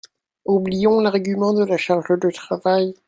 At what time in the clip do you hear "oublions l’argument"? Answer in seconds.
0.47-1.53